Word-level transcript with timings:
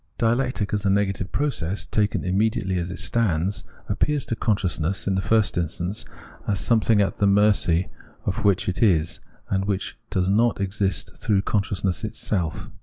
Dialectic 0.17 0.73
as 0.73 0.83
a 0.83 0.89
negative 0.89 1.31
process, 1.31 1.85
taken 1.85 2.23
immediately 2.23 2.79
as 2.79 2.89
it 2.89 2.97
stands, 2.97 3.63
appears 3.87 4.25
to 4.25 4.35
consciousness, 4.35 5.05
in 5.05 5.13
the 5.13 5.21
first 5.21 5.59
instance, 5.59 6.05
as 6.47 6.59
something 6.59 6.99
at 6.99 7.19
the 7.19 7.27
mercy 7.27 7.87
of 8.25 8.43
which 8.43 8.67
it 8.67 8.81
is, 8.81 9.19
and 9.51 9.65
which 9.65 9.99
does 10.09 10.27
not 10.27 10.59
exist 10.59 11.15
through 11.15 11.43
consciousness 11.43 12.03
itself. 12.03 12.71